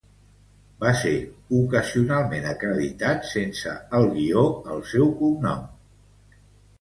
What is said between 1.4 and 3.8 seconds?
ocasionalment acreditat sense